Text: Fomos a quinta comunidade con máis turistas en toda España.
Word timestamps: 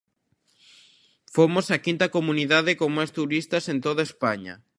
Fomos 1.35 1.65
a 1.75 1.77
quinta 1.85 2.07
comunidade 2.17 2.71
con 2.79 2.89
máis 2.97 3.11
turistas 3.17 3.63
en 3.71 3.77
toda 3.85 4.03
España. 4.09 4.53